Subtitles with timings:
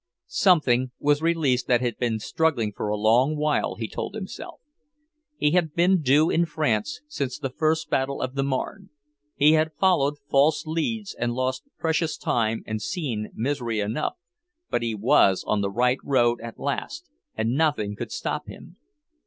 [0.25, 4.59] Something was released that had been struggling for a long while, he told himself.
[5.37, 8.89] He had been due in France since the first battle of the Marne;
[9.35, 14.13] he had followed false leads and lost precious time and seen misery enough,
[14.71, 18.77] but he was on the right road at last, and nothing could stop him.